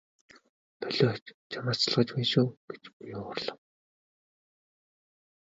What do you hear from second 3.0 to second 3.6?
уурлав.